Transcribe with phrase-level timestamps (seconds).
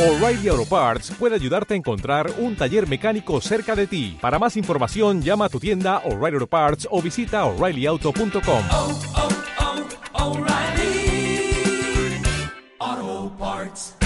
[0.00, 4.16] O'Reilly Auto Parts puede ayudarte a encontrar un taller mecánico cerca de ti.
[4.18, 8.64] Para más información, llama a tu tienda O'Reilly Auto Parts o visita oreillyauto.com.
[8.72, 9.00] oh,
[12.78, 13.98] oh, Parts.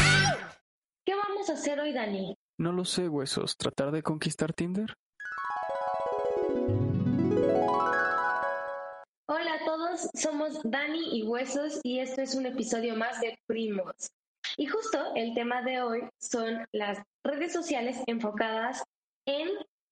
[1.06, 2.36] ¿Qué vamos a hacer hoy, Dani?
[2.58, 3.56] No lo sé, huesos.
[3.56, 4.96] ¿Tratar de conquistar Tinder?
[9.26, 14.10] Hola a todos, somos Dani y Huesos y esto es un episodio más de Primos.
[14.56, 18.84] Y justo el tema de hoy son las redes sociales enfocadas
[19.26, 19.48] en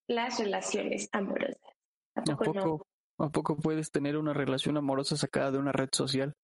[0.09, 1.59] las relaciones amorosas.
[2.14, 2.87] ¿A ¿A poco no?
[3.18, 6.34] ¿A poco puedes tener una relación amorosa sacada de una red social?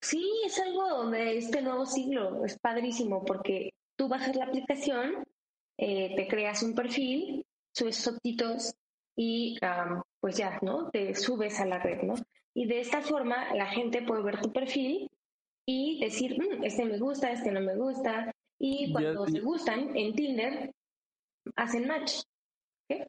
[0.00, 5.24] Sí, es algo de este nuevo siglo, es padrísimo porque tú bajas la aplicación,
[5.76, 8.74] eh, te creas un perfil, subes fotitos
[9.16, 9.58] y
[10.20, 10.90] pues ya, ¿no?
[10.90, 12.14] Te subes a la red, ¿no?
[12.54, 15.10] Y de esta forma la gente puede ver tu perfil
[15.70, 18.32] y decir, "Mm, este me gusta, este no me gusta.
[18.58, 20.72] Y cuando ya- se gustan en Tinder,
[21.56, 22.22] hacen match.
[22.90, 23.06] Eh,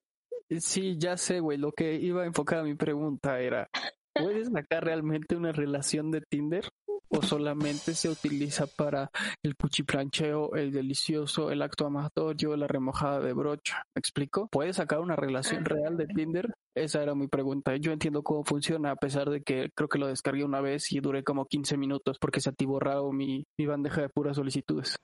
[0.60, 1.58] Sí, ya sé, güey.
[1.58, 3.70] Lo que iba a enfocar a mi pregunta era,
[4.16, 6.66] ¿puedes sacar realmente una relación de Tinder?
[7.12, 9.10] ¿O solamente se utiliza para
[9.42, 13.84] el cuchiplancheo, el delicioso, el acto amatorio, la remojada de brocha?
[13.96, 14.48] ¿Me explico?
[14.52, 16.54] ¿Puedes sacar una relación real de Tinder?
[16.76, 17.76] Esa era mi pregunta.
[17.78, 21.00] Yo entiendo cómo funciona, a pesar de que creo que lo descargué una vez y
[21.00, 24.96] duré como 15 minutos porque se atiborraba mi, mi bandeja de puras solicitudes.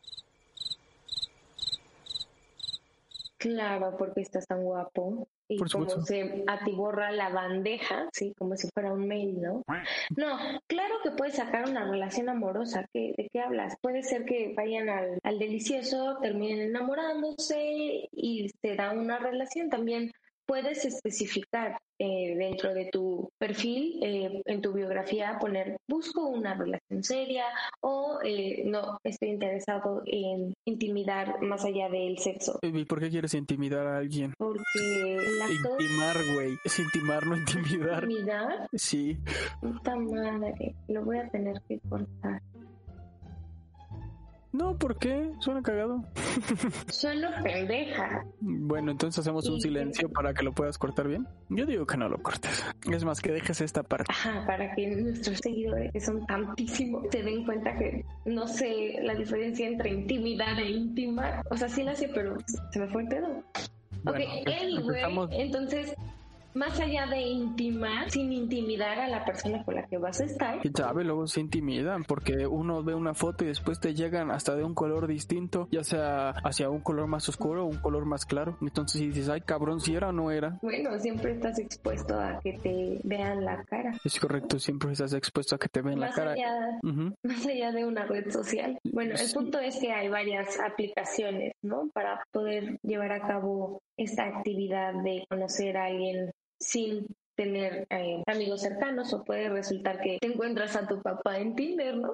[3.38, 5.28] Claro, porque estás tan guapo.
[5.48, 9.64] Y Por como se atiborra la bandeja, sí, como si fuera un mail, ¿no?
[10.16, 10.38] No,
[10.68, 12.88] claro que puedes sacar una relación amorosa.
[12.92, 13.76] ¿Qué, ¿De qué hablas?
[13.82, 19.70] Puede ser que vayan al, al delicioso, terminen enamorándose y se da una relación.
[19.70, 20.12] También
[20.46, 27.04] puedes especificar eh, dentro de tu perfil, eh, en tu biografía, poner busco una relación
[27.04, 27.46] seria
[27.82, 32.60] o eh, no estoy interesado en intimidar más allá del sexo.
[32.62, 34.34] ¿Y por qué quieres intimidar a alguien?
[34.38, 36.58] Porque de Intimar, güey.
[36.64, 38.04] Es intimar, no intimidar.
[38.04, 39.18] intimidar, Sí.
[39.62, 42.42] puta madre, lo voy a tener que cortar.
[44.56, 45.32] No, ¿por qué?
[45.40, 46.02] Suena cagado.
[46.88, 48.26] Sueno pendeja.
[48.40, 51.28] Bueno, entonces hacemos un silencio para que lo puedas cortar bien.
[51.50, 52.64] Yo digo que no lo cortes.
[52.92, 54.06] Es más, que dejes esta parte.
[54.10, 59.14] Ajá, para que nuestros seguidores, que son tantísimos, se den cuenta que no sé la
[59.16, 61.42] diferencia entre intimidar e intimar.
[61.50, 62.38] O sea, sí la sé, pero
[62.72, 63.28] se me fue el pedo.
[64.04, 65.96] Bueno, ok, pues, anyway, empezamos- entonces,
[66.56, 70.60] más allá de intimar, sin intimidar a la persona con la que vas a estar,
[70.64, 74.56] Y sabe, luego se intimidan porque uno ve una foto y después te llegan hasta
[74.56, 78.26] de un color distinto, ya sea hacia un color más oscuro o un color más
[78.26, 78.58] claro.
[78.62, 80.58] Entonces si dices, ay cabrón, si era o no era.
[80.62, 83.94] bueno, siempre estás expuesto a que te vean la cara.
[84.04, 86.32] Es correcto, siempre estás expuesto a que te la Más cara.
[86.32, 86.80] allá
[87.24, 88.80] más allá de una red social.
[88.84, 91.90] Bueno, el punto es que hay varias aplicaciones, ¿no?
[91.94, 98.62] Para poder llevar a cabo esta actividad de conocer a alguien sin tener eh, amigos
[98.62, 102.14] cercanos o puede resultar que te encuentras a tu papá en Tinder, ¿no?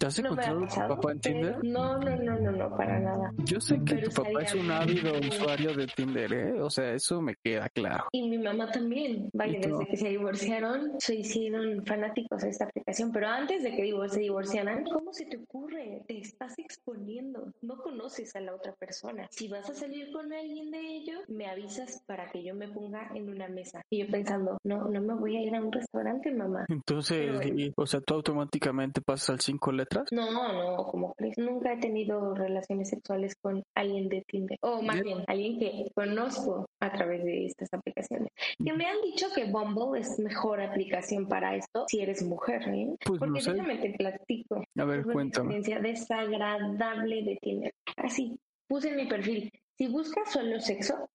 [0.00, 1.56] ¿Te has No encontrado a tu papá en Tinder?
[1.62, 3.30] No, no, no, no, no, para nada.
[3.36, 5.28] Yo sé que pero tu papá es un ávido bien.
[5.28, 6.62] usuario de Tinder, ¿eh?
[6.62, 8.04] O sea, eso me queda claro.
[8.10, 13.12] Y mi mamá también, vaya, desde que se divorciaron, se hicieron fanáticos a esta aplicación,
[13.12, 16.02] pero antes de que divor- se divorciaran, ¿cómo se te ocurre?
[16.08, 19.28] Te estás exponiendo, no conoces a la otra persona.
[19.30, 23.10] Si vas a salir con alguien de ellos, me avisas para que yo me ponga
[23.14, 23.82] en una mesa.
[23.90, 26.64] Y yo pensando, no, no me voy a ir a un restaurante, mamá.
[26.70, 29.89] Entonces, Pero- y- o sea, tú automáticamente pasas al cinco letras.
[30.12, 31.36] No, no, como crees.
[31.38, 34.58] Nunca he tenido relaciones sexuales con alguien de Tinder.
[34.62, 38.28] O más bien, alguien que conozco a través de estas aplicaciones.
[38.64, 42.94] Que me han dicho que Bumble es mejor aplicación para esto si eres mujer, ¿eh?
[43.04, 43.52] Pues Porque no sé.
[43.52, 44.62] déjame te platico.
[44.78, 45.56] A ver, una cuéntame.
[45.56, 47.74] experiencia desagradable de Tinder.
[47.96, 49.50] Así, puse en mi perfil.
[49.76, 51.08] Si buscas solo sexo,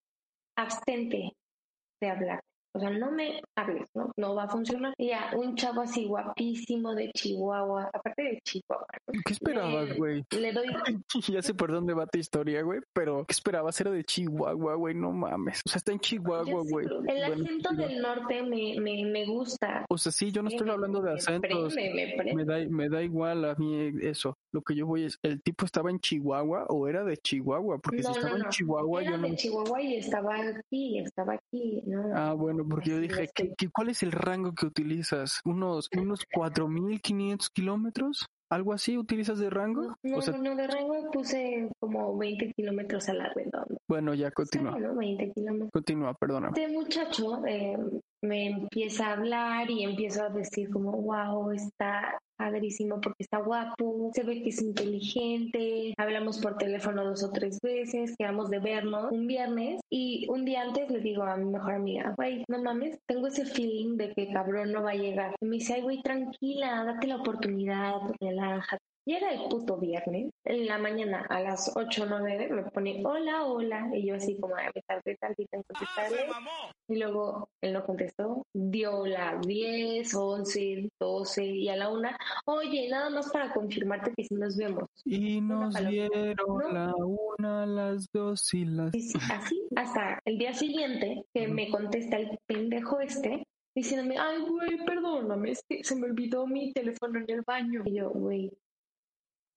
[0.58, 1.32] abstente
[2.02, 2.42] de hablar.
[2.76, 4.12] O sea, no me hables, ¿no?
[4.18, 4.94] No va a funcionar.
[4.98, 9.20] Y ya, un chavo así guapísimo de Chihuahua, aparte de Chihuahua, ¿no?
[9.26, 10.24] ¿Qué esperabas, güey?
[10.38, 10.66] Le doy
[11.30, 13.80] Ya sé por dónde va tu historia, güey, pero ¿qué esperabas?
[13.80, 15.62] Era de Chihuahua, güey, no mames.
[15.66, 16.86] O sea, está en Chihuahua, güey.
[17.08, 19.86] el acento del norte me, me, me gusta.
[19.90, 21.74] O sea, sí, yo no estoy Me- hablando de acentos.
[21.74, 22.36] prende, me prende.
[22.36, 24.36] Me da, me da igual a mí eso.
[24.54, 27.78] Lo que yo voy es, ¿el tipo estaba en Chihuahua o era de Chihuahua?
[27.80, 28.50] Porque si No, estaba no, en.
[28.50, 29.28] Chihuahua, Era yo no...
[29.30, 31.82] de Chihuahua y estaba aquí, estaba aquí.
[31.86, 35.42] No, Ah, bueno, porque yo dije, ¿qué, cuál es el rango que utilizas?
[35.46, 38.28] ¿Unos, unos 4.500 kilómetros?
[38.50, 39.98] ¿Algo así utilizas de rango?
[40.04, 43.76] no, o sea, no, de rango puse como 20 kilómetros a la redonda.
[43.88, 44.74] bueno, ya continúa.
[44.76, 44.96] Sí, ¿no?
[44.96, 45.72] 20 kilómetros.
[45.72, 46.54] Continúa, perdóname.
[46.62, 47.78] Este muchacho eh,
[48.26, 54.12] me empieza a hablar y empiezo a decir como, wow, está padrísimo porque está guapo,
[54.14, 59.12] se ve que es inteligente, hablamos por teléfono dos o tres veces, quedamos de vernos
[59.12, 63.00] un viernes y un día antes le digo a mi mejor amiga, güey, no mames,
[63.08, 65.36] tengo ese feeling de que cabrón no va a llegar.
[65.42, 68.95] Y me dice, ay, güey, tranquila, date la oportunidad, relájate.
[69.08, 70.32] Y era el puto viernes.
[70.44, 73.90] En la mañana a las 8 o 9 me pone hola, hola.
[73.94, 76.26] Y yo así como, "Ay, me tardé tantito en contestarle.
[76.88, 78.44] Y luego él no contestó.
[78.54, 82.18] Dio las 10, 11, 12 y a la una.
[82.46, 84.90] Oye, nada más para confirmarte que si nos vemos.
[85.06, 86.72] Y nos dieron No.
[86.74, 88.94] la una, las dos y las...
[88.96, 93.44] Y sí, así hasta el día siguiente que me contesta el pendejo este
[93.76, 97.82] diciéndome, ay, güey, perdóname, es que se me olvidó mi teléfono en el baño.
[97.86, 98.50] Y yo, güey,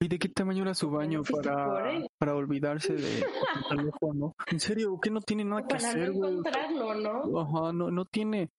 [0.01, 4.35] ¿Y de qué tamaño era su baño para, para olvidarse de su teléfono?
[4.47, 6.31] En serio, que no tiene nada que para no hacer, güey.
[6.31, 7.41] encontrarlo, ¿no?
[7.41, 8.51] Ajá, no, no tiene,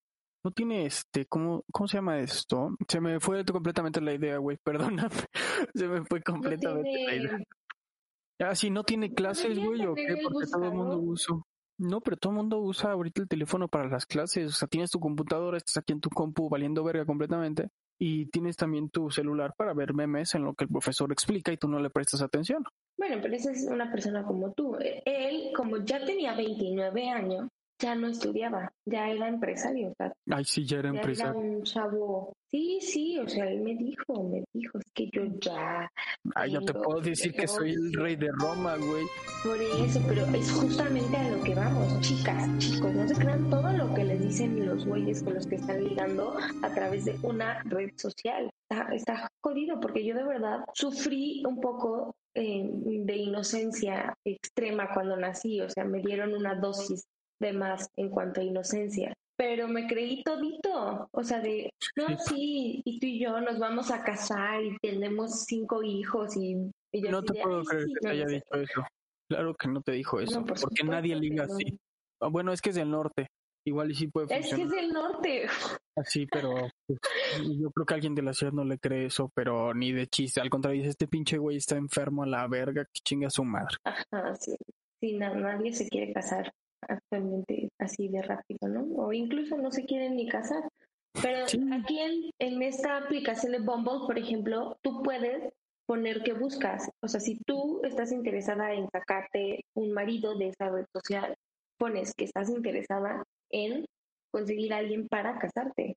[0.44, 2.76] no tiene este, ¿cómo, cómo se llama esto?
[2.88, 5.16] Se me fue completamente la idea, güey, perdóname.
[5.74, 7.40] Se me fue No completamente la idea.
[8.42, 11.36] Ah, sí, no tiene clases, güey, o qué, porque todo el mundo usa.
[11.78, 14.48] No, pero todo el mundo usa ahorita el teléfono para las clases.
[14.48, 17.70] O sea, tienes tu computadora, estás aquí en tu compu valiendo verga completamente.
[18.02, 21.58] Y tienes también tu celular para ver memes en lo que el profesor explica y
[21.58, 22.64] tú no le prestas atención.
[22.98, 24.78] Bueno, pero esa es una persona como tú.
[25.06, 27.50] Él, como ya tenía 29 años,
[27.80, 31.40] ya no estudiaba, ya era empresario, o sea, Ay, sí, ya era ya era empresario.
[31.40, 32.34] un chavo.
[32.52, 35.90] Sí, sí, o sea, él me dijo, me dijo, es que yo ya,
[36.36, 39.06] Ay, yo te puedo decir que soy el rey de Roma, güey.
[39.44, 43.72] por eso, pero es justamente a lo que vamos, chicas, chicos, no se crean todo
[43.72, 47.62] lo que les dicen los güeyes con los que están ligando a través de una
[47.64, 48.50] red social.
[48.70, 55.18] Está, está jodido porque yo de verdad sufrí un poco eh, de inocencia extrema cuando
[55.18, 57.06] nací, o sea, me dieron una dosis
[57.40, 59.14] de más en cuanto a inocencia.
[59.38, 63.90] Pero me creí todito, o sea, de, no, sí, y tú y yo nos vamos
[63.90, 66.58] a casar y tenemos cinco hijos y,
[66.92, 68.36] y yo No te de, puedo "Ay, creer sí, que te haya no sé".
[68.36, 68.84] dicho eso.
[69.30, 71.54] Claro que no te dijo eso, No, por porque nadie liga no.
[71.54, 71.78] así.
[72.20, 73.28] Ah, Bueno, es que es del norte.
[73.66, 75.48] Igual y sí puede Es que funcionar es del norte.
[75.96, 76.50] así, pero
[76.88, 77.00] pues,
[77.60, 80.42] yo creo que alguien de la ciudad no le cree eso, pero ni de chiste.
[80.42, 83.78] Al contrario, dice, este pinche güey está enfermo a la verga, que chinga su madre.
[83.86, 84.56] Ajá, sí.
[85.00, 86.52] Sí, na- nadie se quiere casar
[86.88, 88.84] actualmente así de rápido, ¿no?
[88.96, 90.64] O incluso no se quieren ni casar.
[91.22, 91.60] Pero Sí.
[91.74, 95.52] aquí en, en esta aplicación de Bumble, por ejemplo, tú puedes
[95.88, 96.90] poner que buscas.
[97.02, 101.36] O sea, si tú estás interesada en sacarte un marido de esa red social,
[101.80, 103.86] pones que estás interesada en
[104.32, 105.96] conseguir a alguien para casarte.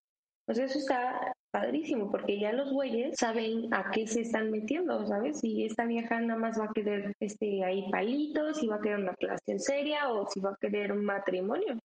[0.49, 5.41] Sea, eso está padrísimo, porque ya los güeyes saben a qué se están metiendo, ¿sabes?
[5.41, 8.99] Si esta vieja nada más va a querer este ahí palitos, si va a querer
[8.99, 11.79] una relación seria o si va a querer un matrimonio,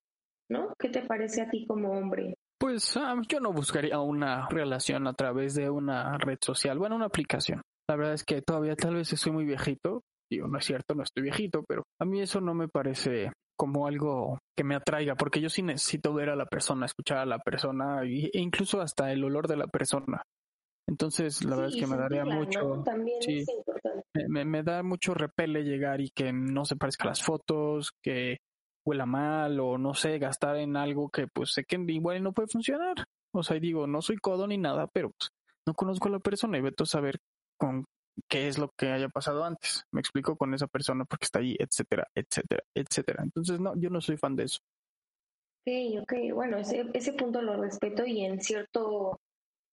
[0.50, 0.74] ¿no?
[0.80, 2.36] ¿Qué te parece a ti como hombre?
[2.59, 2.98] Pues
[3.30, 7.62] yo no buscaría una relación a través de una red social, bueno, una aplicación.
[7.88, 10.01] La verdad es que todavía tal vez estoy muy viejito.
[10.30, 13.88] Digo, no es cierto, no estoy viejito, pero a mí eso no me parece como
[13.88, 17.39] algo que me atraiga, porque yo sí necesito ver a la persona, escuchar a la
[17.39, 20.21] persona e incluso hasta el olor de la persona.
[20.89, 22.83] Entonces, la verdad es que me daría mucho, ¿no?
[22.83, 23.39] También sí.
[23.39, 24.06] es importante.
[24.30, 28.38] me, da mucho repele llegar y que no se parezca a las fotos, que
[28.86, 32.48] huela mal o no sé, gastar en algo que pues sé que igual no puede
[32.48, 32.95] funcionar.
[33.33, 35.30] O sea, y digo, no soy codo ni nada, pero pues
[35.65, 37.19] no conozco a la persona y veto a saber
[37.59, 37.83] con
[38.27, 39.83] qué es lo que haya pasado antes.
[39.91, 43.23] Me explico con esa persona porque está allí, etcétera, etcétera, etcétera.
[43.23, 44.59] Entonces, no, yo no soy fan de eso.
[45.65, 49.19] Ok, ok, bueno, ese, ese punto lo respeto y en cierto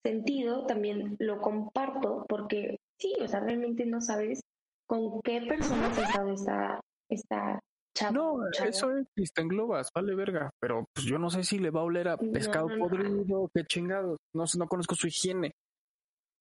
[0.05, 4.41] sentido también lo comparto porque sí, o sea, realmente no sabes
[4.87, 7.61] con qué personas ha estado esta, esta
[7.97, 8.13] chava.
[8.13, 8.69] No, chavo.
[8.69, 11.81] eso es, está en globas, vale verga, pero pues yo no sé si le va
[11.81, 12.89] a oler a pescado no, no.
[12.89, 15.55] podrido, qué chingados, no no conozco su higiene.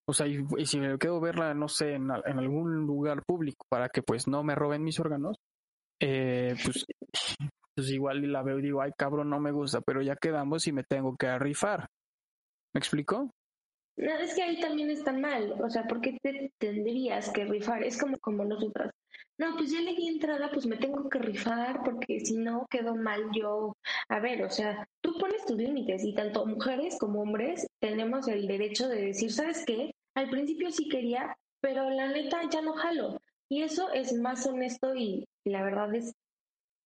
[0.08, 3.66] O sea, y, si me quedo verla, no sé, en, al- en algún lugar público
[3.70, 5.38] para que pues no me roben mis órganos,
[6.02, 6.86] eh, pues,
[7.76, 10.74] pues igual la veo y digo, ay cabrón, no me gusta, pero ya quedamos y
[10.74, 11.88] me tengo que rifar.
[12.74, 13.32] ¿Me explico?
[13.96, 17.84] No, es que ahí también está mal, o sea, ¿por qué te tendrías que rifar?
[17.84, 18.92] Es como, como nosotras.
[19.38, 22.96] No, pues ya le di entrada, pues me tengo que rifar porque si no quedo
[22.96, 23.76] mal yo.
[24.10, 28.48] A ver, o sea, tú pones tus límites y tanto mujeres como hombres tenemos el
[28.48, 29.92] derecho de decir, ¿sabes qué?
[30.16, 33.20] Al principio sí quería, pero la neta ya no jalo.
[33.50, 36.14] Y eso es más honesto y la verdad es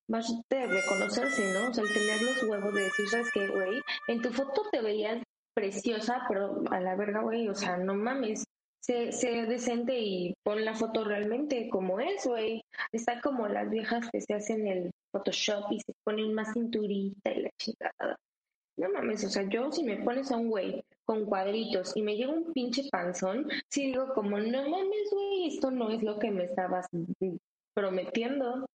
[0.09, 1.69] más de reconocerse, ¿no?
[1.69, 3.81] O sea, el tener los huevos de decir, ¿sabes qué, güey?
[4.07, 5.21] En tu foto te veías
[5.57, 8.43] preciosa, pero a la verga, güey, o sea, no mames.
[8.79, 12.61] Sé, sé decente y pon la foto realmente como es, güey.
[12.91, 17.41] Está como las viejas que se hacen el Photoshop y se ponen más cinturita y
[17.41, 18.15] la chingada.
[18.77, 22.15] No mames, o sea, yo si me pones a un güey con cuadritos y me
[22.15, 26.29] llega un pinche panzón, sí digo como, no mames, güey, esto no es lo que
[26.29, 26.85] me estabas
[27.73, 28.67] prometiendo,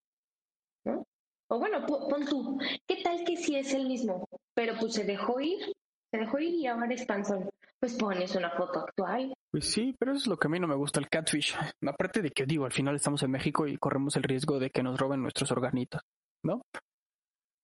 [0.85, 1.05] ¿no?
[1.49, 2.59] O bueno, po- pon tú,
[2.89, 4.27] ¿qué tal que sí es el mismo?
[4.55, 5.73] Pero pues se dejó ir,
[6.13, 7.49] se dejó ir y ahora es panzón.
[7.81, 9.33] Pues pones una foto actual.
[9.51, 11.57] Pues sí, pero eso es lo que a mí no me gusta el catfish.
[11.87, 14.83] Aparte de que digo, al final estamos en México y corremos el riesgo de que
[14.83, 16.03] nos roben nuestros organitos,
[16.45, 16.63] ¿no?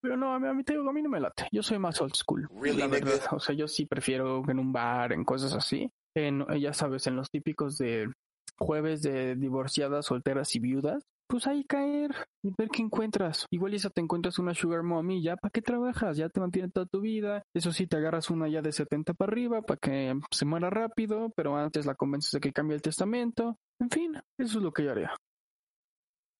[0.01, 1.47] Pero no, a mí, a mí te digo, a mí no me late.
[1.51, 2.49] Yo soy más old school.
[2.59, 3.21] Really, la verdad.
[3.31, 5.91] O sea, yo sí prefiero en un bar, en cosas así.
[6.15, 8.11] En, ya sabes, en los típicos de
[8.57, 11.03] jueves de divorciadas, solteras y viudas.
[11.29, 12.09] Pues ahí caer
[12.43, 13.45] y ver qué encuentras.
[13.51, 16.87] Igual esa te encuentras una sugar mommy, ya para qué trabajas, ya te mantiene toda
[16.87, 17.43] tu vida.
[17.53, 21.31] Eso sí, te agarras una ya de 70 para arriba para que se muera rápido,
[21.35, 23.57] pero antes la convences de que cambie el testamento.
[23.79, 25.11] En fin, eso es lo que yo haría.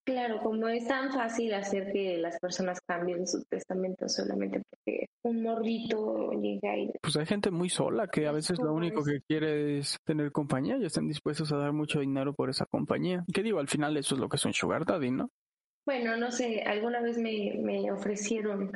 [0.09, 5.43] Claro, como es tan fácil hacer que las personas cambien su testamento solamente porque un
[5.43, 9.05] morrito llega y Pues hay gente muy sola que a veces lo ¿Cómo único es?
[9.05, 13.23] que quiere es tener compañía y están dispuestos a dar mucho dinero por esa compañía.
[13.31, 15.29] Que digo, al final eso es lo que es un sugar daddy, ¿no?
[15.85, 18.71] Bueno, no sé, alguna vez me, me ofrecieron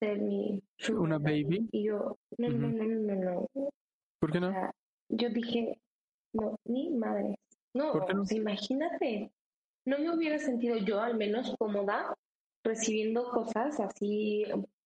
[0.00, 1.68] ser mi sugar Una daddy, baby.
[1.72, 2.56] Y yo, no, Ujú.
[2.56, 3.68] no, no, no, no.
[4.20, 4.50] ¿Por qué O no?
[4.52, 4.70] sea,
[5.08, 5.76] yo dije,
[6.34, 7.34] no, ni madre.
[7.74, 8.24] No, ¿Por qué no?
[8.24, 9.32] sea, imagínate.
[9.88, 12.14] No me hubiera sentido yo al menos cómoda
[12.62, 14.44] recibiendo cosas así.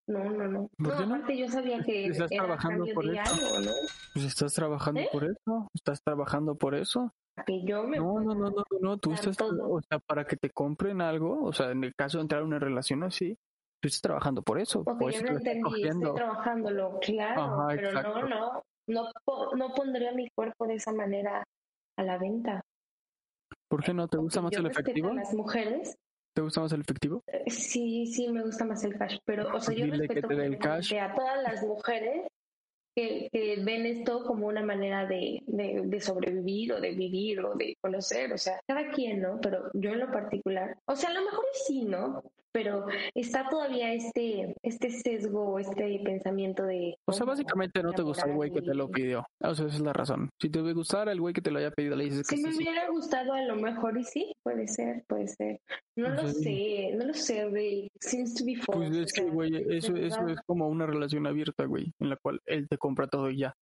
[0.08, 0.70] No, no, no.
[0.78, 3.22] ¿Por No, aparte yo sabía que Estás era trabajando por eso.
[3.22, 3.72] algo, ¿no?
[4.14, 5.10] Pues estás trabajando ¿Eh?
[5.10, 7.14] por eso, estás trabajando por eso.
[7.46, 9.72] Que yo me No, no, no, no, no, tú estás, todo.
[9.72, 12.46] o sea, para que te compren algo, o sea, en el caso de entrar a
[12.46, 13.38] una relación así,
[13.82, 17.68] tú estás trabajando por eso, Porque por yo eso no entendí, estoy trabajándolo, claro, Ajá,
[17.70, 18.22] pero exacto.
[18.28, 21.44] no, no, no, no pondría mi cuerpo de esa manera
[21.98, 22.62] a la venta.
[23.70, 24.08] ¿Por qué no?
[24.10, 25.10] ¿Te gusta más el efectivo?
[25.10, 25.98] a las mujeres,
[26.34, 27.24] ¿Te gusta más el efectivo?
[27.28, 30.28] eh, sí, sí, me gusta más el cash, pero, o sea, yo Dile que respeto
[30.28, 30.94] te dé el completamente cash.
[30.96, 32.28] a todas las mujeres
[32.96, 37.56] que, que ven esto como una manera de, de, de sobrevivir o de vivir o
[37.56, 39.40] de conocer, o sea, cada quien, ¿no?
[39.42, 42.24] Pero yo en lo particular, o sea, a lo mejor sí, ¿no?
[42.52, 46.96] Pero está todavía este, este sesgo, este pensamiento de...
[47.08, 49.26] O sea, básicamente no te gusta el güey que te lo pidió.
[49.42, 50.30] O sea, esa es la razón.
[50.42, 52.52] Si te gustara el güey que te lo haya pedido, le dices que Si me
[52.52, 52.64] sí, sí.
[52.64, 55.60] hubiera gustado a lo mejor y sí, puede ser, puede ser.
[55.96, 57.88] No lo Pues, sé, no lo sé, güey.
[58.00, 58.90] Seems to be false.
[58.90, 62.40] Pues es que, güey, eso, eso es como una relación abierta, güey, en la cual
[62.46, 63.54] él te compra todo y ya.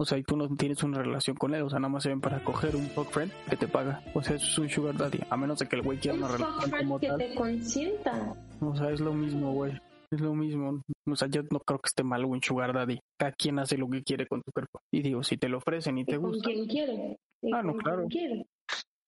[0.00, 2.08] O sea, y tú no tienes una relación con él, o sea, nada más se
[2.08, 4.02] ven para coger un fuck friend que te paga.
[4.14, 6.24] O sea, eso es un sugar daddy, a menos de que el güey quiera Un
[6.24, 7.18] una relación como que tal.
[7.18, 8.34] te consienta.
[8.60, 9.72] O sea, es lo mismo, güey.
[10.10, 10.80] Es lo mismo.
[11.06, 12.98] O sea, yo no creo que esté mal un sugar daddy.
[13.18, 14.80] Cada quien hace lo que quiere con tu cuerpo.
[14.90, 16.48] Y digo, si te lo ofrecen y Y te con gusta.
[16.50, 17.16] quien quiere.
[17.42, 18.06] Y Ah, no, con claro.
[18.08, 18.46] quien quiere.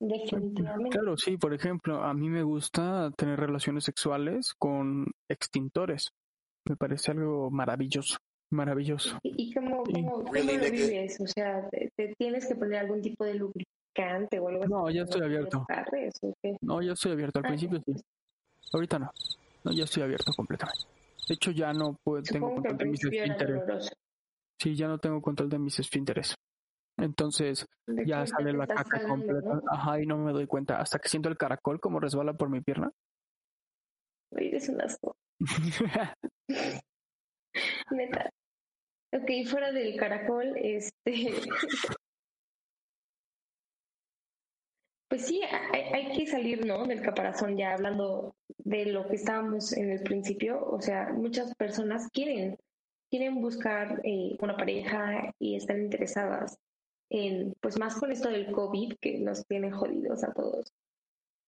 [0.01, 0.91] Definitivamente.
[0.99, 6.11] Claro, sí, por ejemplo, a mí me gusta tener relaciones sexuales con extintores.
[6.69, 8.19] Me parece algo maravilloso,
[8.53, 9.19] maravilloso.
[9.23, 11.21] ¿Y, y cómo, cómo, cómo lo vives?
[11.21, 14.73] O sea, ¿te, te tienes que poner algún tipo de lubricante o algo así?
[14.73, 15.59] No, ya ¿No estoy abierto.
[16.23, 16.57] o qué?
[16.61, 17.39] No, ya estoy abierto.
[17.41, 17.93] Al Ah, principio sí.
[18.73, 19.11] Ahorita no.
[19.65, 20.85] No, ya estoy abierto completamente.
[21.29, 23.91] De hecho, ya no puedo, tengo control de mis esfínteres.
[24.59, 26.35] Sí, ya no tengo control de mis esfínteres.
[26.99, 29.55] Entonces, De ya sale la caca cagando, completa.
[29.55, 29.63] ¿no?
[29.71, 30.79] Ajá, y no me doy cuenta.
[30.79, 32.91] Hasta que siento el caracol como resbala por mi pierna.
[34.31, 35.17] Güey, Eres un asco.
[37.91, 38.31] Neta.
[39.13, 41.33] Ok, fuera del caracol, este.
[45.09, 46.87] Pues sí, hay, hay que salir, ¿no?
[46.87, 50.65] Del caparazón, ya hablando de lo que estábamos en el principio.
[50.65, 52.57] O sea, muchas personas quieren,
[53.11, 56.57] quieren buscar eh, una pareja y están interesadas
[57.11, 60.73] en, pues más con esto del COVID que nos tiene jodidos a todos.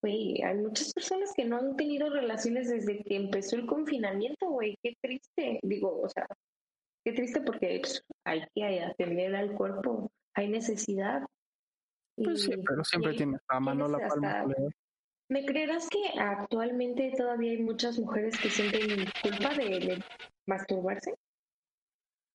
[0.03, 4.77] Güey, hay muchas personas que no han tenido relaciones desde que empezó el confinamiento, güey,
[4.83, 5.61] qué triste.
[5.63, 6.27] Digo, o sea,
[7.05, 7.83] qué triste porque
[8.25, 11.23] hay que atender al cuerpo, hay necesidad.
[12.17, 14.47] Pues sí, pero siempre y tienes la mano la palma.
[15.29, 20.05] ¿Me creerás que actualmente todavía hay muchas mujeres que sienten culpa de, de
[20.47, 21.15] masturbarse?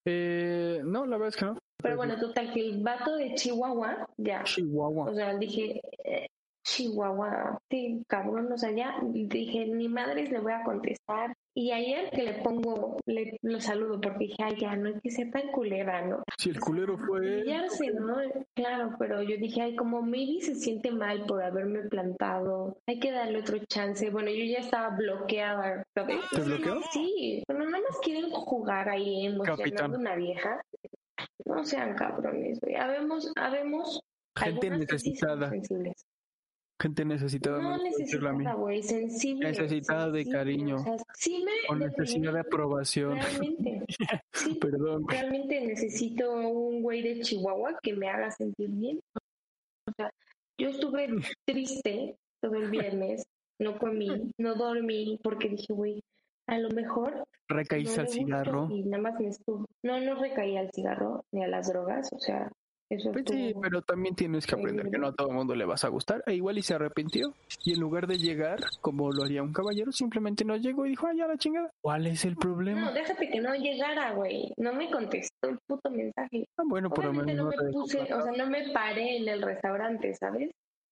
[0.05, 1.57] Eh, no, la verdad es que no.
[1.81, 5.11] Pero bueno, total, que el vato de Chihuahua, ya, Chihuahua.
[5.11, 6.27] o sea, dije, eh,
[6.63, 11.33] Chihuahua, sí, cabrón, o sea, ya dije, ni madres le voy a contestar.
[11.55, 15.11] Y ayer que le pongo, le lo saludo porque dije, ay, ya, no hay que
[15.11, 16.23] ser tan culera, ¿no?
[16.37, 18.17] Si el culero fue él, Ya sé, ¿no?
[18.55, 23.11] Claro, pero yo dije, ay, como maybe se siente mal por haberme plantado, hay que
[23.11, 24.09] darle otro chance.
[24.09, 26.19] Bueno, yo ya estaba bloqueada, ¿sabes?
[26.31, 26.81] ¿Te bloqueó?
[26.91, 30.61] Sí, bueno, nada más quieren jugar ahí emocionando a una vieja.
[31.45, 32.75] No sean cabrones, güey.
[32.75, 33.99] Habemos, habemos
[34.35, 35.49] gente necesitada.
[35.49, 36.05] sensibles.
[36.81, 37.62] Gente necesitada.
[37.62, 37.83] No mí.
[37.89, 39.50] necesitada, güey, sensible.
[39.50, 40.77] Necesitada de cariño.
[40.77, 41.67] O sea, sí me...
[41.67, 43.17] Con necesidad de aprobación.
[43.19, 43.86] Realmente.
[44.33, 45.03] Sí, Perdón.
[45.07, 49.01] realmente necesito un güey de Chihuahua que me haga sentir bien.
[49.86, 50.09] O sea,
[50.57, 51.09] yo estuve
[51.45, 53.25] triste todo el viernes,
[53.59, 56.01] no comí, no dormí, porque dije, güey,
[56.48, 58.67] a lo mejor Recaíste no al cigarro.
[58.71, 59.65] y nada más me estuvo.
[59.83, 62.50] No, no recaí al cigarro ni a las drogas, o sea,
[62.89, 65.65] eso Pues sí, pero también tienes que aprender que no a todo el mundo le
[65.65, 66.24] vas a gustar.
[66.25, 67.34] E igual y se arrepintió.
[67.63, 71.08] Y en lugar de llegar, como lo haría un caballero, simplemente no llegó y dijo,
[71.08, 71.69] ay, ya la chingada.
[71.81, 72.91] ¿Cuál es el No, problema?
[72.91, 74.51] déjate que no llegara, güey.
[74.58, 76.46] No me contestó el puto mensaje.
[76.58, 79.27] Ah, bueno, por lo menos no no me puse, o sea, no me paré en
[79.29, 80.50] el restaurante, ¿sabes?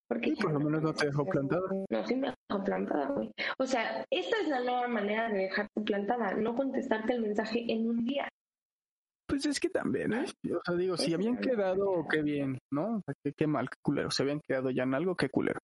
[0.10, 1.64] Porque Sí, por lo menos no te dejó plantada.
[1.90, 3.30] No, sí me dejó plantada, güey.
[3.58, 7.90] O sea, esta es la nueva manera de dejarte plantada, no contestarte el mensaje en
[7.90, 8.30] un día.
[9.38, 10.26] Pues es que también, ¿eh?
[10.52, 12.96] o sea, digo, si Ese habían quedado, qué bien, ¿no?
[12.98, 14.10] O sea, qué, qué mal, qué culero.
[14.10, 15.60] Se habían quedado ya en algo, qué culero.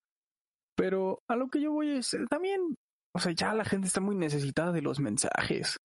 [0.77, 2.75] Pero a lo que yo voy es, eh, también,
[3.15, 5.77] o sea, ya la gente está muy necesitada de los mensajes.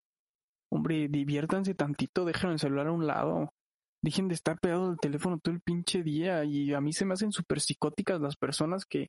[0.71, 3.49] Hombre, diviértanse tantito, dejen el celular a un lado.
[4.04, 6.45] Dejen de estar pegado al teléfono todo el pinche día.
[6.45, 9.07] Y a mí se me hacen súper psicóticas las personas que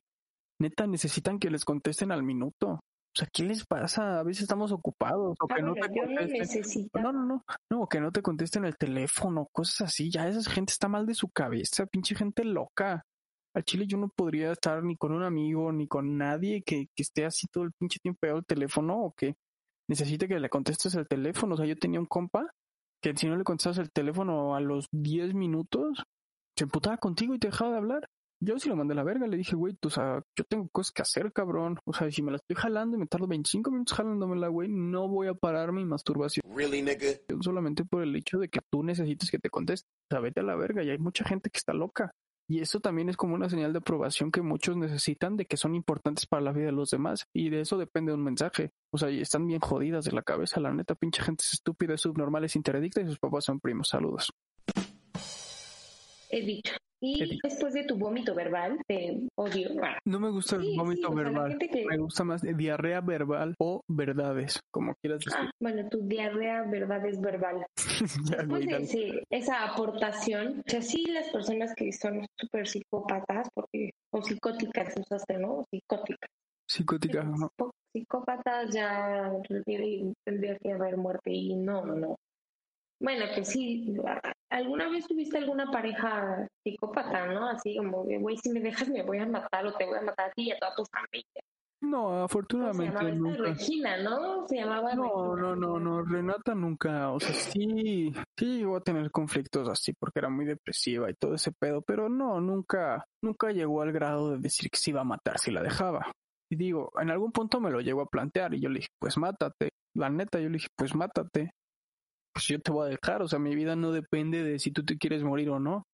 [0.58, 2.80] neta necesitan que les contesten al minuto.
[3.12, 4.20] O sea, ¿qué les pasa?
[4.20, 6.88] A veces estamos ocupados o que no te contesten.
[6.94, 10.72] No, no, no, no, que no te contesten el teléfono, cosas así, ya esa gente
[10.72, 13.04] está mal de su cabeza, pinche gente loca.
[13.52, 17.02] Al chile yo no podría estar ni con un amigo, ni con nadie que, que
[17.02, 19.34] esté así todo el pinche tiempo pegado al teléfono o que
[19.88, 21.54] necesite que le contestes el teléfono.
[21.54, 22.46] O sea, yo tenía un compa
[23.02, 26.04] que si no le contestas el teléfono a los 10 minutos,
[26.56, 28.08] se emputaba contigo y te dejaba de hablar.
[28.42, 30.92] Yo sí lo mandé a la verga, le dije, güey, o sea, yo tengo cosas
[30.92, 31.78] que hacer, cabrón.
[31.84, 35.08] O sea, si me la estoy jalando y me tardo 25 minutos jalándomela, güey, no
[35.08, 37.08] voy a parar mi masturbación Really, nigga?
[37.42, 39.86] solamente por el hecho de que tú necesites que te conteste.
[40.10, 42.12] O sea, vete a la verga y hay mucha gente que está loca.
[42.48, 45.74] Y eso también es como una señal de aprobación que muchos necesitan de que son
[45.74, 47.26] importantes para la vida de los demás.
[47.32, 48.70] Y de eso depende un mensaje.
[48.90, 50.60] O sea, y están bien jodidas de la cabeza.
[50.60, 53.88] La neta, pinche gente es estúpida, es subnormal, es interdicta y sus papás son primos.
[53.88, 54.32] Saludos.
[56.30, 56.72] He dicho.
[57.02, 59.70] Y después de tu vómito verbal, te odio.
[59.82, 61.58] Ah, No me gusta el Sí, vómito sí, sea, verbal.
[61.58, 65.40] que- Me gusta más diarrea verbal o verdades, como quieras decir.
[65.42, 67.64] ah, bueno, tu diarrea verdad es verbal.
[68.50, 73.92] Después de ese- esa aportación, o sea, sí las personas que son súper psicópatas, porque,
[74.12, 75.64] o psicóticas usaste, ¿no?
[75.70, 76.28] Psicóticas.
[76.68, 77.50] Psicótica, ¿no?
[77.92, 79.32] Psicópatas ya
[80.24, 82.16] tendría que haber muerte y no, no, no.
[83.00, 83.96] Bueno, que sí,
[84.50, 87.48] ¿alguna vez tuviste alguna pareja psicópata, no?
[87.48, 90.30] Así como, güey, si me dejas me voy a matar o te voy a matar
[90.30, 91.42] a ti y a toda tu familia.
[91.82, 93.42] No, ¿Cómo se afortunadamente llamaba nunca.
[93.42, 94.46] Regina, ¿no?
[94.46, 95.56] Se llamaba No, Regina.
[95.56, 100.18] no, no, no, Renata nunca, o sea, sí, sí llegó a tener conflictos así porque
[100.18, 104.38] era muy depresiva y todo ese pedo, pero no, nunca, nunca llegó al grado de
[104.40, 106.12] decir que se iba a matar si la dejaba.
[106.52, 109.16] Y digo, en algún punto me lo llegó a plantear y yo le dije, pues
[109.16, 109.70] mátate.
[109.96, 111.52] La neta, yo le dije, pues mátate.
[112.40, 114.82] Pues yo te voy a dejar, o sea, mi vida no depende de si tú
[114.82, 115.86] te quieres morir o no.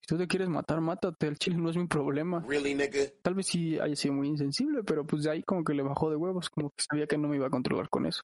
[0.00, 2.44] Si tú te quieres matar, mátate, el chile no es mi problema.
[2.48, 2.98] Really, nigga?
[3.22, 6.10] Tal vez sí haya sido muy insensible, pero pues de ahí como que le bajó
[6.10, 8.22] de huevos, como que sabía que no me iba a controlar con eso.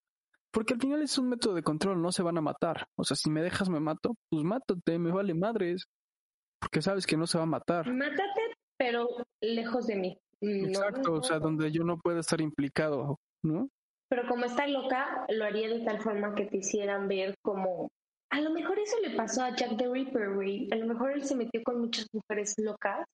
[0.50, 2.88] Porque al final es un método de control, no se van a matar.
[2.96, 5.84] O sea, si me dejas me mato, pues mátate, me vale madres.
[6.58, 7.86] Porque sabes que no se va a matar.
[7.86, 8.40] Mátate,
[8.76, 9.06] pero
[9.40, 10.18] lejos de mí.
[10.40, 13.68] No, Exacto, no, o sea, donde yo no pueda estar implicado, ¿no?
[14.10, 17.88] Pero como está loca, lo haría de tal forma que te hicieran ver como...
[18.32, 20.68] A lo mejor eso le pasó a Jack the Ripper, güey.
[20.72, 23.04] A lo mejor él se metió con muchas mujeres locas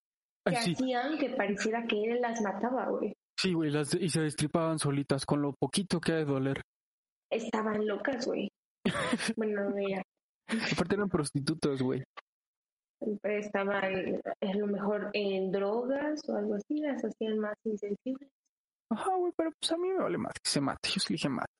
[0.44, 3.14] que sí, hacían que pareciera que él las mataba, güey.
[3.38, 6.62] sí, güey, las, y se destripaban solitas con lo poquito que ha de doler.
[7.30, 8.48] Estaban locas, güey.
[9.36, 10.02] bueno, mira,
[10.48, 12.04] Aparte eran prostitutas, güey.
[13.24, 13.84] estaban
[14.40, 18.30] a lo mejor en drogas o algo así, las hacían más insensibles.
[18.90, 20.88] Ajá, güey, pero pues a mí me vale madre que se mate.
[20.90, 21.52] Yo sí le dije mátate.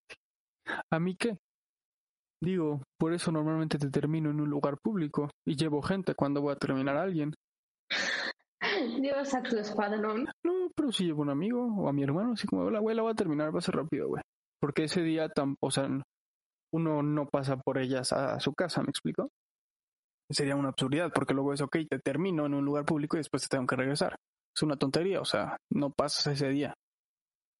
[0.92, 1.36] ¿A mí qué?
[2.42, 6.52] Digo, por eso normalmente te termino en un lugar público y llevo gente cuando voy
[6.52, 7.32] a terminar a alguien.
[9.00, 10.28] Dios a tu escuadrón.
[10.44, 13.02] No, pero si llevo un amigo o a mi hermano, así como, la güey, la
[13.02, 14.22] voy a terminar, va a ser rápido, güey.
[14.60, 15.88] Porque ese día, tam- o sea,
[16.72, 19.28] uno no pasa por ellas a su casa, ¿me explico?
[20.30, 23.42] Sería una absurdidad, porque luego es, ok, te termino en un lugar público y después
[23.42, 24.16] te tengo que regresar.
[24.54, 26.74] Es una tontería, o sea, no pasas ese día.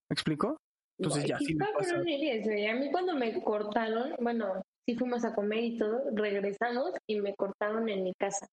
[0.09, 0.57] ¿Me explico?
[0.99, 1.97] Entonces Ay, ya sí me pasa.
[1.97, 2.01] no.
[2.01, 7.35] A mí cuando me cortaron, bueno, sí fuimos a comer y todo, regresamos y me
[7.35, 8.47] cortaron en mi casa.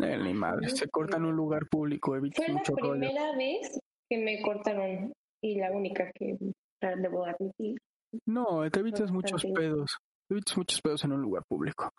[0.00, 3.00] Eh, ni madre, se corta en un lugar público, evitas Fue la mucho rollo.
[3.00, 6.36] primera vez que me cortaron y la única que
[6.80, 7.78] debo admitir.
[8.26, 9.96] No, te evitas muchos pedos.
[10.28, 11.90] Te evitas muchos pedos en un lugar público.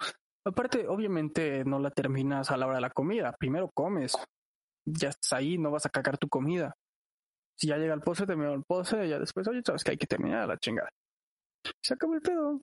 [0.46, 3.36] Aparte, obviamente no la terminas a la hora de la comida.
[3.38, 4.18] Primero comes.
[4.86, 6.74] Ya estás ahí, no vas a cagar tu comida.
[7.60, 9.98] Si ya llega el postre, terminó el postre, y ya después, oye, sabes que hay
[9.98, 10.90] que terminar la chingada.
[11.84, 12.62] Se acabó el pedo.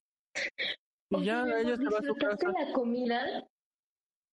[1.10, 2.58] Y Oye, ya mi amor, ella se va a su ¿disfrutaste casa.
[2.66, 3.24] la comida?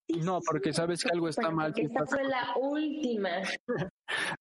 [0.09, 3.29] Sí, No, porque sabes que algo está mal si esta estás- fue la última.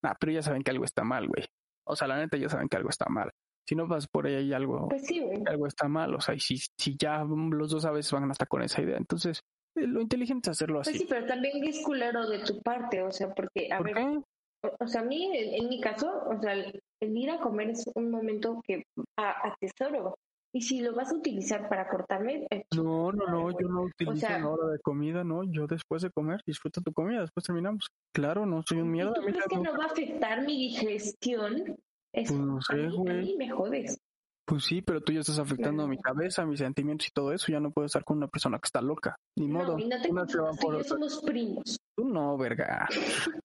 [0.02, 1.44] Nah, pero ya saben que algo está mal, güey.
[1.86, 3.30] O sea, la neta ya saben que algo está mal.
[3.68, 6.40] Si no vas por ahí y algo, Pues sí, algo está mal, o sea, y
[6.40, 9.40] si, si ya los dos a veces van hasta con esa idea, entonces
[9.76, 10.98] eh, lo inteligente es hacerlo Pues así.
[10.98, 14.20] sí, pero también es culero de tu parte, o sea, porque, a ¿Por ver, qué?
[14.62, 17.38] O, o sea, a mí, en, en mi caso, o sea, el, el ir a
[17.40, 18.84] comer es un momento que
[19.18, 20.14] a- atesoro.
[20.54, 24.26] Y si lo vas a utilizar para cortarme, eh, No, no, no, yo no utilizo
[24.26, 27.86] sea- la hora de comida, no, yo después de comer disfruta tu comida, después terminamos.
[28.14, 29.14] Claro, no soy un ¿y mierda.
[29.14, 31.76] tú a crees que no- va a afectar mi digestión?
[32.14, 33.96] Eso, Pues no a, sé, mí, a mí me jodes.
[34.44, 35.88] Pues sí, pero tú ya estás afectando Claro.
[35.88, 37.50] mi cabeza, mis sentimientos y todo eso.
[37.50, 39.16] Ya no puedo estar con una persona que está loca.
[39.38, 39.78] Ni modo.
[39.78, 40.88] No, y no te por yo otras.
[40.88, 41.78] somos primos.
[41.96, 42.86] Tú no, verga.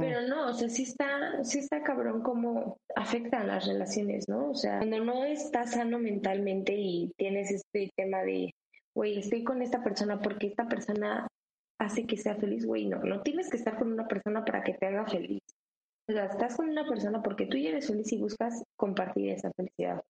[0.00, 4.50] Pero no, o sea, sí está, sí está cabrón cómo afectan las relaciones, ¿no?
[4.50, 8.54] O sea, cuando no estás sano mentalmente y tienes este tema de,
[8.94, 11.26] güey, estoy con esta persona porque esta persona
[11.78, 14.74] hace que sea feliz, güey, no, no tienes que estar con una persona para que
[14.74, 15.42] te haga feliz.
[16.08, 19.50] O sea, estás con una persona porque tú ya eres feliz y buscas compartir esa
[19.52, 20.02] felicidad.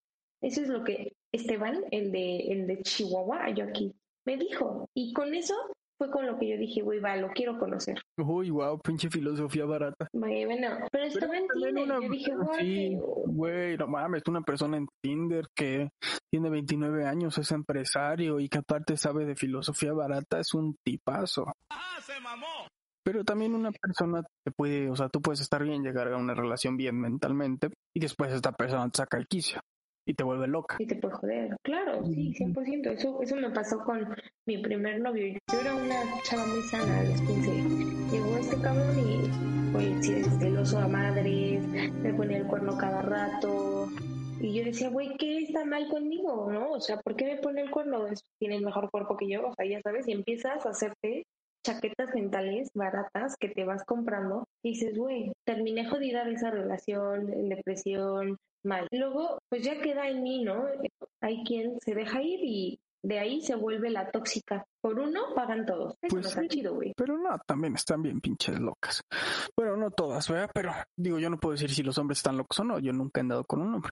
[0.42, 3.94] Eso es lo que Esteban, el de, el de Chihuahua, yo aquí,
[4.26, 4.88] me dijo.
[4.94, 5.54] Y con eso
[5.98, 8.00] fue con lo que yo dije, güey, va, lo quiero conocer.
[8.18, 10.08] Uy, wow, pinche filosofía barata.
[10.12, 11.96] Güey, bueno, pero estaba en también Tinder.
[11.96, 15.88] una- Yo dije, güey, Sí, güey, no mames, una persona en Tinder que
[16.32, 21.44] tiene 29 años, es empresario y que aparte sabe de filosofía barata, es un tipazo.
[23.04, 26.34] Pero también una persona te puede, o sea, tú puedes estar bien, llegar a una
[26.34, 29.60] relación bien mentalmente y después esta persona te saca el quicio
[30.06, 30.76] y te vuelve loca.
[30.78, 31.56] y te puede joder.
[31.62, 32.90] Claro, sí, 100%.
[32.92, 34.06] Eso, eso me pasó con
[34.46, 35.38] mi primer novio.
[35.52, 37.50] Yo era una chava muy sana a los 15.
[38.12, 41.66] Llegó este cabrón y, güey, sí, es celoso a madres,
[42.02, 43.88] me ponía el cuerno cada rato.
[44.40, 46.50] Y yo decía, güey, ¿qué está mal conmigo?
[46.52, 46.72] ¿No?
[46.72, 48.06] O sea, ¿por qué me pone el cuerno?
[48.06, 51.24] Es- Tienes mejor cuerpo que yo, o sea, ya sabes, y empiezas a hacerte
[51.64, 57.32] chaquetas mentales baratas que te vas comprando y dices, güey, terminé jodida de esa relación,
[57.32, 58.88] en depresión, mal.
[58.90, 60.66] Luego, pues ya queda en mí, ¿no?
[61.20, 64.64] Hay quien se deja ir y de ahí se vuelve la tóxica.
[64.80, 65.94] Por uno pagan todos.
[66.02, 66.48] Eso Pues no está sí.
[66.48, 66.92] chido, güey.
[66.96, 69.02] Pero no, también están bien pinches locas.
[69.56, 70.50] Bueno, no todas, ¿verdad?
[70.54, 72.78] Pero digo, yo no puedo decir si los hombres están locos o no.
[72.78, 73.90] Yo nunca he andado con un hombre.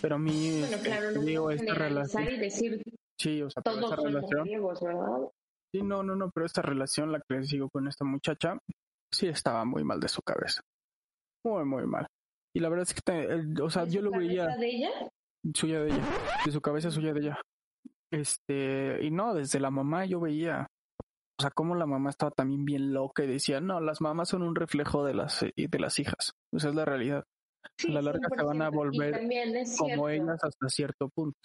[0.00, 2.82] Pero a mí, Bueno, este, claro, no digo, esta relación, y decir
[3.18, 5.28] sí, o sea, todos esta relación, ¿verdad?
[5.74, 8.58] sí, no, no, no, pero esta relación, la que les digo con esta muchacha,
[9.12, 10.60] sí estaba muy mal de su cabeza.
[11.44, 12.06] Muy, muy mal.
[12.54, 14.90] Y la verdad es que, o sea, ¿De yo lo veía cabeza de ella?
[15.54, 16.04] suya de ella,
[16.44, 17.40] de su cabeza suya de ella.
[18.10, 20.66] Este, y no, desde la mamá yo veía,
[21.38, 24.42] o sea, cómo la mamá estaba también bien loca y decía, no, las mamás son
[24.42, 26.32] un reflejo de las, eh, de las hijas.
[26.52, 27.24] Esa es la realidad.
[27.78, 28.74] Sí, la larga se van a 100%.
[28.74, 29.20] volver
[29.78, 31.38] Como ellas hasta cierto punto.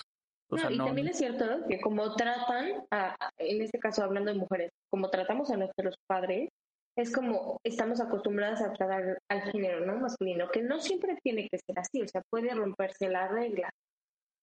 [0.50, 4.04] O No, sea, y no, también es cierto que como tratan, a- en este caso
[4.04, 6.50] hablando de mujeres, como tratamos a nuestros padres,
[6.98, 11.60] es como estamos acostumbradas a tratar al género no masculino, que no siempre tiene que
[11.60, 13.70] ser así, o sea, puede romperse la regla.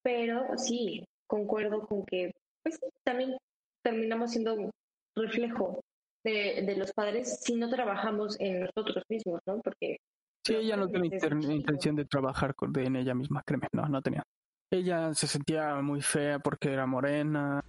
[0.02, 2.30] Pero sí, concuerdo con que
[2.62, 3.36] pues también
[3.84, 4.70] terminamos siendo un
[5.16, 5.80] reflejo
[6.24, 9.60] de, de los padres si no trabajamos en nosotros mismos, ¿no?
[9.60, 9.98] Porque
[10.46, 11.50] Sí, ella no chiquito.
[11.50, 14.22] intención de trabajar con, de- en ella misma, créeme, no, no tenía.
[14.70, 17.62] Ella se sentía muy fea porque era morena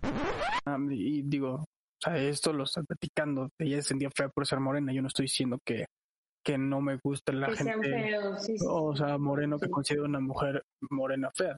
[0.90, 1.64] y digo,
[2.04, 5.24] sea, esto lo estoy platicando, ella se sentía fea por ser morena, yo no estoy
[5.26, 5.86] diciendo que,
[6.46, 9.04] que no me gusta la que gente, feos, sí, sí, o sí.
[9.04, 9.72] sea, moreno que Sí.
[9.72, 11.56] considera una mujer morena fea.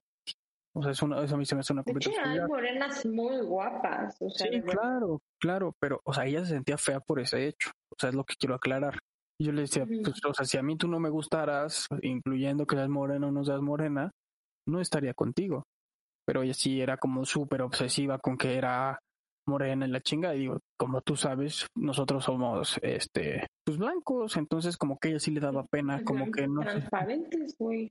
[0.76, 2.48] O sea, es una, eso a mí se me hace una completa hay absurdidad.
[2.48, 7.00] morenas muy guapas, o sea, Sí, claro, claro, pero, o sea, ella se sentía fea
[7.00, 7.72] por ese hecho.
[7.92, 9.00] O sea, es lo que quiero aclarar.
[9.40, 12.66] Y Yo le decía, pues, o sea, si a mí tú no me gustaras, incluyendo
[12.68, 14.12] que seas morena o no seas morena,
[14.68, 15.64] no estaría contigo.
[16.28, 19.00] Pero ella sí era como súper obsesiva con que era
[19.48, 20.36] morena en la chinga.
[20.36, 25.32] Y digo, como tú sabes, nosotros somos, este, pues blancos, entonces como que ella sí
[25.32, 26.62] le daba pena, como que no.
[26.62, 27.90] Transparentes, güey.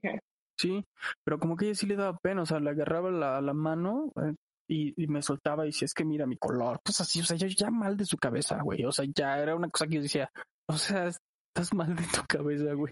[0.57, 0.83] Sí,
[1.23, 4.11] pero como que ella sí le daba pena, o sea, le agarraba la, la mano
[4.15, 4.33] eh,
[4.67, 7.37] y, y me soltaba y decía, es que mira mi color, pues así, o sea,
[7.37, 10.01] yo ya mal de su cabeza, güey, o sea, ya era una cosa que yo
[10.01, 10.31] decía,
[10.67, 12.91] o sea, estás mal de tu cabeza, güey,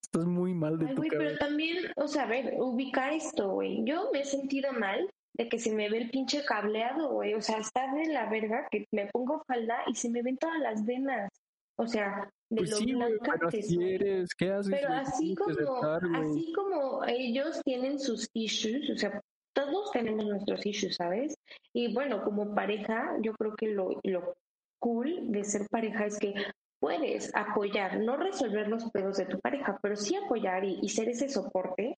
[0.00, 1.38] estás muy mal de Ay, tu güey, pero cabeza.
[1.44, 3.82] también, o sea, a ver, ubicar esto, güey.
[3.84, 7.34] Yo me he sentido mal de que se me ve el pinche cableado, güey.
[7.34, 10.58] O sea, está de la verga que me pongo falda y se me ven todas
[10.60, 11.30] las venas.
[11.76, 14.72] O sea, de Pues lo sí, güey, blanca pero que eres, ¿qué haces?
[14.72, 19.20] Pero así como, así como ellos tienen sus issues, o sea,
[19.54, 21.34] todos tenemos nuestros issues, ¿sabes?
[21.72, 24.34] Y bueno, como pareja, yo creo que lo, lo
[24.78, 26.34] cool de ser pareja es que
[26.78, 31.08] puedes apoyar, no resolver los pedos de tu pareja, pero sí apoyar y, y ser
[31.08, 31.96] ese soporte.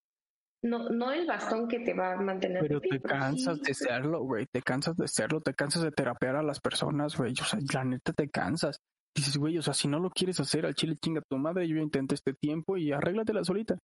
[0.65, 2.63] No, no el bastón que te va a mantener.
[2.63, 4.47] Pero pie, te cansas sí- de serlo, güey.
[4.51, 7.33] Te cansas de serlo, te cansas de terapear a las personas, güey.
[7.33, 8.79] O sea, la neta te cansas.
[9.15, 11.77] Dices, güey, o sea, si no lo quieres hacer al chile chinga tu madre, yo
[11.77, 13.77] intenté este tiempo y arréglatela solita.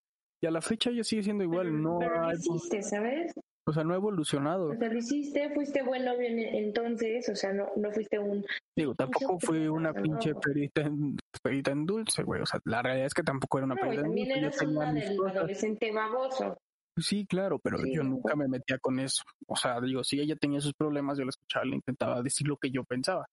[0.42, 3.32] Y a la fecha ella sigue siendo igual, pero- no pero lo hay, hiciste, ¿sabes?
[3.68, 4.70] o sea, no ha evolucionado.
[4.70, 8.44] O sea, lo hiciste, fuiste buen novio en- entonces, o sea, no, no fuiste un...
[8.76, 12.40] Digo, tampoco fui una pinche perita en, perita en dulce, güey.
[12.40, 14.40] O sea, la realidad es que tampoco era una No, perita en también dulce.
[14.40, 15.36] Yo eras una del cosas.
[15.36, 16.56] adolescente baboso.
[17.00, 19.22] Sí, claro, pero Sí, yo nunca me metía con eso.
[19.46, 22.56] O sea, digo, si ella tenía sus problemas, yo la escuchaba, le intentaba decir lo
[22.56, 23.26] que yo pensaba.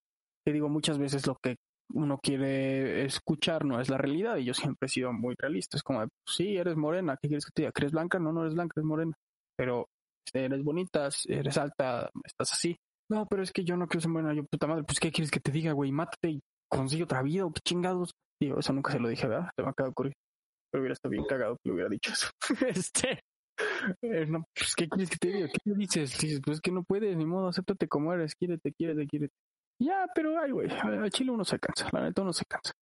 [0.46, 1.56] Te digo, muchas veces lo que
[1.94, 5.78] uno quiere escuchar no es la realidad y yo siempre he sido muy realista.
[5.78, 7.72] Es como, de, pues, sí, eres morena, ¿qué quieres que te diga?
[7.72, 8.20] ¿Que eres blanca?
[8.20, 9.14] No, no eres blanca, eres morena.
[9.58, 9.88] Pero
[10.28, 12.76] este, eres bonita, eres alta, estás así.
[13.10, 14.34] No, pero es que yo no quiero ser morena.
[14.34, 15.92] Yo, puta madre, pues, ¿qué quieres que te diga, güey?
[15.92, 18.12] Mátate y consigue otra vida o qué chingados.
[18.42, 19.50] Digo, eso nunca se lo dije, ¿verdad?
[19.56, 20.14] Se me acaba de ocurrir.
[20.70, 22.30] Pero hubiera estado bien cagado que le hubiera dicho eso.
[22.68, 23.22] este.
[24.02, 25.48] Eh, no, pues, ¿qué quieres que te diga?
[25.48, 26.18] ¿Qué dices?
[26.20, 29.34] Dices, pues que no puedes, ni modo, acéptate como eres, quiérete, quiérete, quiérete.
[29.80, 32.74] Ya, pero ay, güey, al chile uno se cansa, la neta uno se cansa.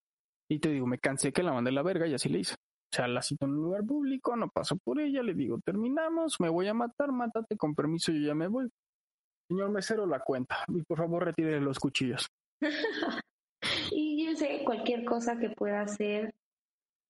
[0.50, 2.54] Y te digo, me cansé que la mandé a la verga y así le hice.
[2.56, 6.40] O sea, la cito en un lugar público, no paso por ella, le digo, terminamos,
[6.40, 8.70] me voy a matar, mátate, con permiso, yo ya me voy.
[9.50, 10.58] Señor mesero, la cuenta.
[10.70, 12.28] Y por favor, retire los cuchillos.
[13.92, 16.34] Y yo sé cualquier cosa que pueda hacer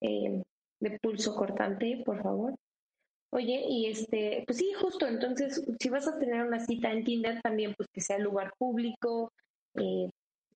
[0.00, 0.42] eh,
[0.80, 2.54] de pulso cortante, por favor.
[3.32, 7.40] Oye, y este, pues sí, justo, entonces, si vas a tener una cita en Tinder,
[7.42, 9.32] también pues que sea lugar público,
[9.74, 10.08] eh,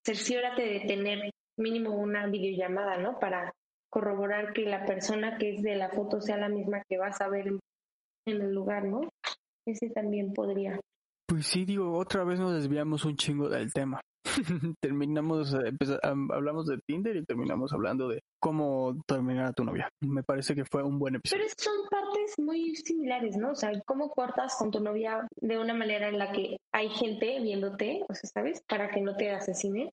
[0.04, 3.18] cerciórate de tener mínimo una videollamada, ¿no?
[3.18, 3.52] Para
[3.90, 7.28] corroborar que la persona que es de la foto sea la misma que vas a
[7.28, 7.60] ver en,
[8.26, 9.02] en el lugar, ¿no?
[9.66, 10.80] Ese también podría.
[11.26, 14.00] Pues sí, digo, otra vez nos desviamos un chingo del tema.
[14.80, 19.88] terminamos, eh, am- hablamos de Tinder y terminamos hablando de cómo terminar a tu novia.
[20.00, 21.42] Me parece que fue un buen episodio.
[21.44, 23.52] Pero son partes muy similares, ¿no?
[23.52, 27.40] O sea, cómo cortas con tu novia de una manera en la que hay gente
[27.40, 28.62] viéndote, o sea, ¿sabes?
[28.68, 29.90] Para que no te asesine.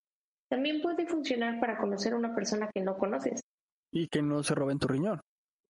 [0.49, 3.41] También puede funcionar para conocer a una persona que no conoces.
[3.91, 5.19] Y que no se roben tu riñón.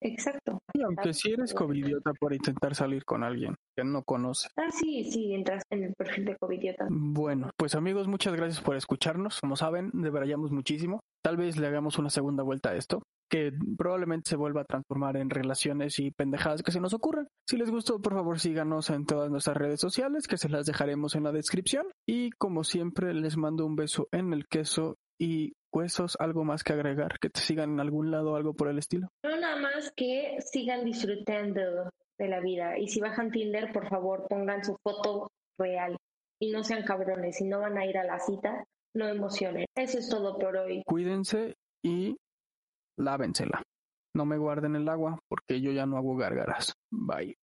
[0.01, 0.59] Exacto.
[0.73, 4.49] Y aunque si eres covidiota por intentar salir con alguien que no conoce.
[4.57, 6.87] Ah, sí, sí, entras en el perfil de covidiota.
[6.89, 9.39] Bueno, pues amigos, muchas gracias por escucharnos.
[9.41, 10.99] Como saben, debrayamos muchísimo.
[11.23, 15.17] Tal vez le hagamos una segunda vuelta a esto, que probablemente se vuelva a transformar
[15.17, 17.27] en relaciones y pendejadas que se nos ocurran.
[17.49, 21.15] Si les gustó, por favor síganos en todas nuestras redes sociales, que se las dejaremos
[21.15, 21.85] en la descripción.
[22.07, 26.73] Y como siempre, les mando un beso en el queso y huesos, algo más que
[26.73, 29.09] agregar, que te sigan en algún lado, algo por el estilo.
[29.23, 32.77] No nada más que sigan disfrutando de la vida.
[32.79, 35.95] Y si bajan Tinder, por favor, pongan su foto real.
[36.39, 37.37] Y no sean cabrones.
[37.37, 38.63] Si no van a ir a la cita,
[38.95, 39.65] no emocionen.
[39.75, 40.83] Eso es todo por hoy.
[40.85, 42.17] Cuídense y
[42.97, 43.61] lávensela.
[44.15, 46.73] No me guarden el agua porque yo ya no hago gárgaras.
[46.91, 47.35] Bye.